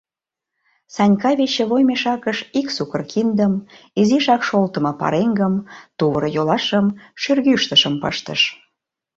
Санька 0.95 1.31
вещевой 1.41 1.83
мешакыш 1.89 2.37
ик 2.59 2.67
сукыр 2.75 3.01
киндым, 3.11 3.53
изишак 3.99 4.41
шолтымо 4.47 4.91
пареҥгым, 4.99 5.55
тувыр-йолашым, 5.97 6.85
шӱргӱштышым 7.21 7.95
пыштыш. 8.01 8.41